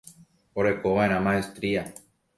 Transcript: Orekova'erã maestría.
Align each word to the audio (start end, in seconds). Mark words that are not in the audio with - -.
Orekova'erã 0.61 1.19
maestría. 1.27 1.85